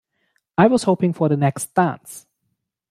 [0.57, 2.25] I was hoping for the next dance.